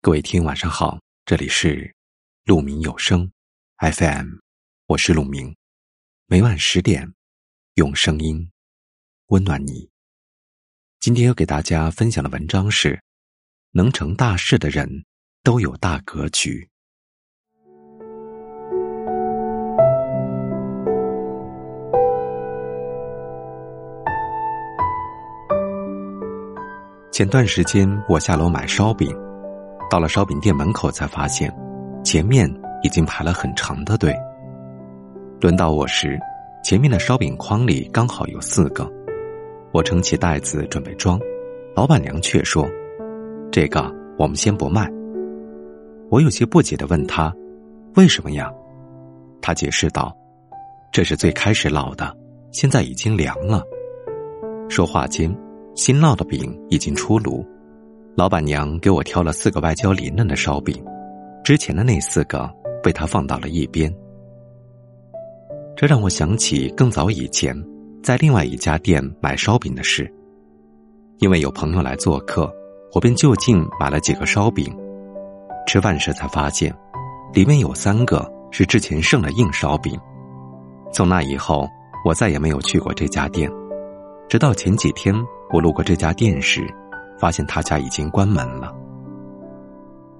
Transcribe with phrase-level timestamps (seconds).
[0.00, 1.92] 各位听，晚上好，这里是
[2.44, 3.32] 鹿鸣有声
[3.78, 4.36] FM，
[4.86, 5.56] 我是鹿鸣，
[6.26, 7.14] 每晚十点
[7.74, 8.48] 用声音
[9.26, 9.90] 温暖你。
[11.00, 13.02] 今天要给大家分享的文章是：
[13.72, 15.04] 能成大事的人
[15.42, 16.70] 都有大格局。
[27.10, 29.12] 前段时间我下楼买烧饼，
[29.90, 31.54] 到了烧饼店门口才发现，
[32.04, 32.48] 前面
[32.82, 34.14] 已经排了很长的队。
[35.40, 36.18] 轮到我时，
[36.62, 38.90] 前面的烧饼筐里刚好有四个，
[39.72, 41.18] 我撑起袋子准备装，
[41.74, 42.68] 老板娘却说
[43.50, 44.90] ：“这个我们先不卖。”
[46.10, 47.32] 我有些不解的问他
[47.96, 48.52] ：“为什么呀？”
[49.40, 50.16] 他解释道
[50.92, 52.14] ：“这是最开始烙的，
[52.50, 53.62] 现在已经凉了。”
[54.68, 55.34] 说话间。
[55.74, 57.46] 新烙的饼已经出炉，
[58.18, 60.84] 老板娘给我挑了四个外焦里嫩的烧饼，
[61.44, 63.94] 之前的那四个被她放到了一边。
[65.76, 67.54] 这让我想起更早以前
[68.02, 70.12] 在另外一家店买烧饼的事。
[71.18, 72.52] 因为有朋友来做客，
[72.92, 74.76] 我便就近买了几个烧饼。
[75.68, 76.74] 吃饭时才发现，
[77.32, 79.96] 里面有三个是之前剩的硬烧饼。
[80.92, 81.68] 从那以后，
[82.04, 83.48] 我再也没有去过这家店，
[84.28, 85.14] 直到前几天。
[85.50, 86.66] 我路过这家店时，
[87.18, 88.74] 发现他家已经关门了。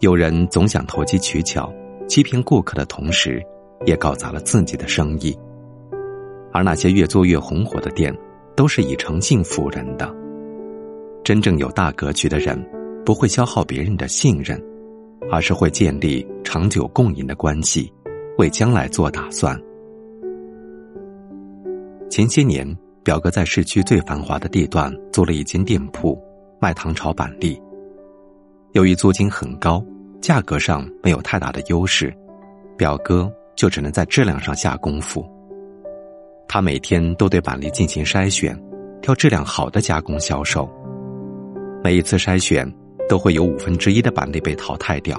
[0.00, 1.72] 有人总想投机取巧，
[2.08, 3.42] 欺骗顾客的同时，
[3.86, 5.36] 也搞砸了自己的生意。
[6.52, 8.16] 而那些越做越红火的店，
[8.56, 10.12] 都是以诚信服人的。
[11.22, 12.58] 真正有大格局的人，
[13.04, 14.60] 不会消耗别人的信任，
[15.30, 17.92] 而是会建立长久共赢的关系，
[18.38, 19.58] 为将来做打算。
[22.10, 22.76] 前些年。
[23.02, 26.22] 表哥在市区最繁华的地段租了一间店铺，
[26.60, 27.60] 卖唐朝板栗。
[28.72, 29.82] 由于租金很高，
[30.20, 32.14] 价格上没有太大的优势，
[32.76, 35.26] 表哥就只能在质量上下功夫。
[36.46, 38.56] 他每天都对板栗进行筛选，
[39.00, 40.68] 挑质量好的加工销售。
[41.82, 42.70] 每一次筛选
[43.08, 45.18] 都会有五分之一的板栗被淘汰掉，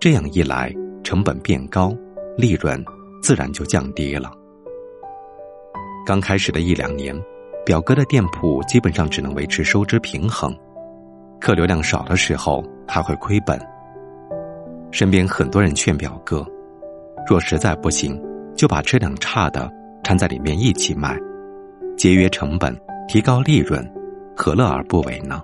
[0.00, 0.74] 这样一来
[1.04, 1.94] 成本变高，
[2.36, 2.84] 利润
[3.22, 4.32] 自然就降低了。
[6.04, 7.14] 刚开始的一两年，
[7.64, 10.52] 表哥的店铺基本上只能维持收支平衡，
[11.40, 13.56] 客流量少的时候还会亏本。
[14.90, 16.44] 身边很多人劝表哥，
[17.24, 18.20] 若实在不行，
[18.56, 19.70] 就把质量差的
[20.02, 21.16] 掺在里面一起卖，
[21.96, 23.88] 节约成本，提高利润，
[24.36, 25.40] 何乐而不为呢？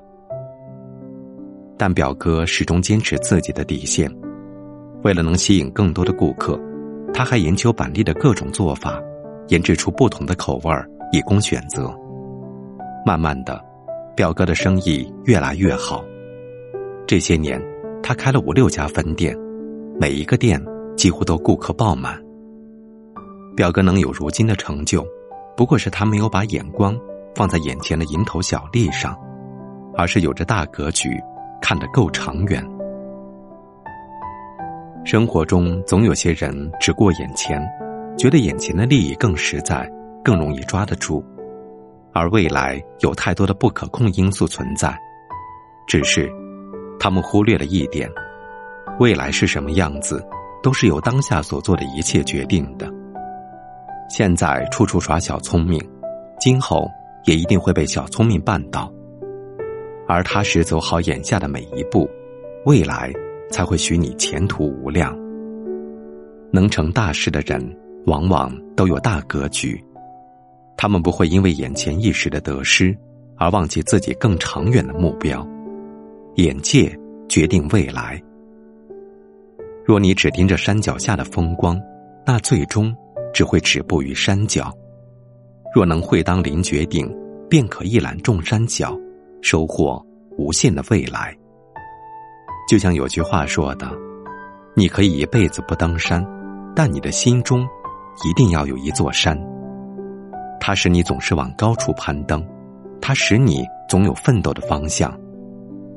[1.77, 4.13] 但表哥始终坚持自己的底线，
[5.05, 6.59] 为了能吸引更多的顾客，
[7.15, 9.01] 他还研究板栗的各种做法。
[9.51, 11.91] 研制出不同的口味儿，以供选择。
[13.09, 13.59] 慢慢的，
[14.15, 16.05] 表哥的生意越来越好。
[17.07, 17.59] 这些年，
[18.03, 19.35] 他开了五六家分店，
[19.99, 20.63] 每一个店
[20.95, 22.23] 几乎都顾客爆满。
[23.57, 25.03] 表哥能有如今的成就，
[25.57, 26.95] 不过是他没有把眼光
[27.35, 29.17] 放在眼前的蝇头小利上，
[29.97, 31.09] 而是有着大格局，
[31.63, 32.63] 看得够长远。
[35.07, 37.59] 生活中总有些人只过眼前。
[38.19, 39.91] 觉得眼前的利益更实在，
[40.23, 41.25] 更容易抓得住，
[42.13, 44.97] 而未来有太多的不可控因素存在。
[45.87, 46.31] 只是，
[46.99, 48.11] 他们忽略了一点：
[48.99, 50.25] 未来是什么样子，
[50.63, 52.89] 都是由当下所做的一切决定的。
[54.11, 55.81] 现在处处耍小聪明，
[56.41, 56.91] 今后
[57.25, 58.93] 也一定会被小聪明绊倒。
[60.07, 62.09] 而踏实走好眼下的每一步，
[62.65, 63.13] 未来
[63.51, 65.17] 才会许你前途无量。
[66.51, 67.77] 能成大事的人。
[68.07, 69.79] 往往都有大格局，
[70.79, 72.97] 他们不会因为眼前一时的得失
[73.37, 75.47] 而忘记自己更长远的目标。
[76.37, 76.97] 眼界
[77.29, 78.23] 决定未来。
[79.85, 81.79] 若你只盯着山脚下的风光，
[82.25, 82.95] 那最终
[83.35, 84.73] 只会止步于山脚。
[85.75, 87.13] 若能会当凌绝顶，
[87.51, 88.97] 便可一览众山小，
[89.43, 90.01] 收获
[90.39, 91.37] 无限的未来。
[92.71, 93.91] 就像有句话说的
[94.77, 96.25] ：“你可以一辈子不登山，
[96.75, 97.67] 但你的心中。”
[98.29, 99.39] 一定要有一座山，
[100.69, 102.47] 它使你总是往高处攀登，
[103.01, 105.19] 它使你总有奋斗的方向，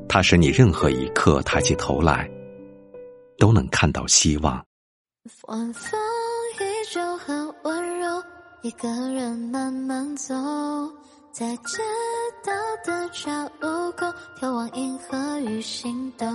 [0.08, 2.26] 它使你任何一刻抬起头来，
[3.36, 4.64] 都能看到希望。
[5.46, 6.00] 晚风
[6.58, 8.22] 依旧很温柔，
[8.62, 10.34] 一个人慢慢走，
[11.32, 11.82] 在街
[12.42, 12.52] 道
[12.82, 14.06] 的岔路口，
[14.40, 16.26] 眺望银河与星斗。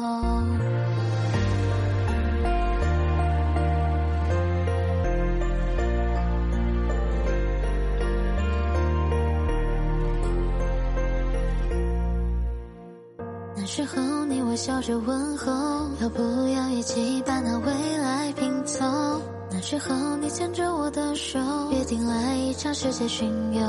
[13.68, 15.52] 时候，你微笑着问候，
[16.02, 18.86] 要不要一起把那未来拼凑？
[19.52, 21.38] 那时候你牵着我的手，
[21.72, 23.62] 约定来一场世界巡游。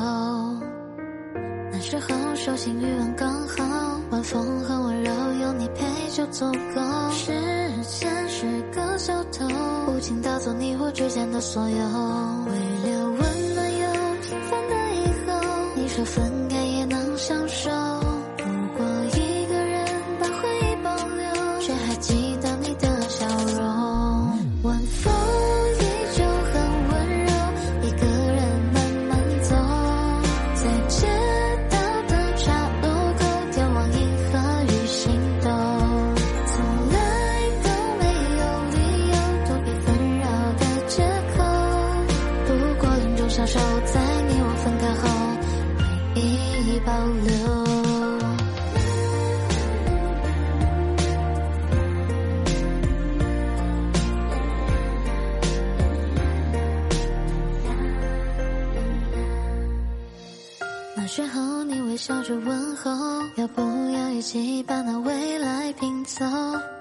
[1.72, 5.12] 那时候手心余温刚好，晚风很温柔，
[5.42, 7.10] 有你陪就足够。
[7.10, 7.32] 时
[7.82, 9.48] 间是个小偷，
[9.92, 13.86] 无情盗走你我之间的所有，为留温暖又
[14.22, 15.34] 平凡的以后。
[15.74, 16.47] 你说分
[62.28, 62.90] 着问候，
[63.36, 66.26] 要不要一起把那未来拼凑？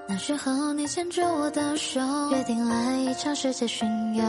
[0.06, 1.98] 那时候，你牵着我的手，
[2.30, 4.22] 约定来一场世界巡游。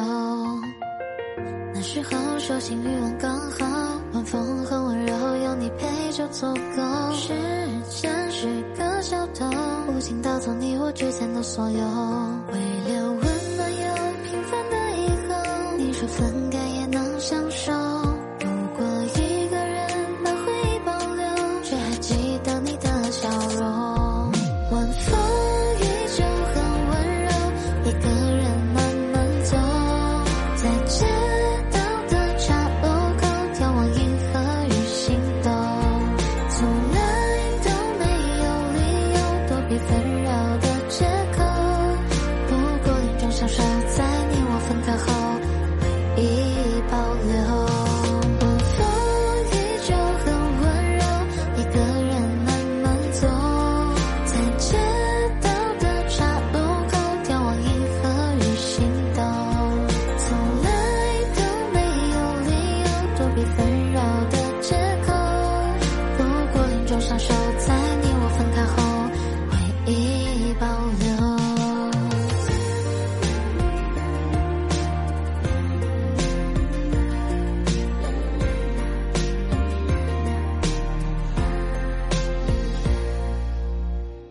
[1.74, 3.66] 那时候，手心余温刚好，
[4.14, 5.14] 晚风很温柔，
[5.44, 7.14] 有你陪就足够。
[7.14, 7.34] 时
[7.90, 9.46] 间是个小偷，
[9.94, 11.80] 无情盗走你我之间的所有，
[12.54, 13.22] 为留温
[13.58, 14.09] 暖又